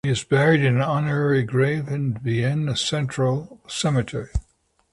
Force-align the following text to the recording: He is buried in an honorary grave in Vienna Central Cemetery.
He 0.03 0.09
is 0.09 0.23
buried 0.23 0.61
in 0.61 0.77
an 0.77 0.81
honorary 0.81 1.43
grave 1.43 1.87
in 1.87 2.15
Vienna 2.17 2.75
Central 2.75 3.59
Cemetery. 3.67 4.31